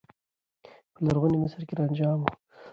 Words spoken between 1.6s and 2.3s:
کې رانجه عام و.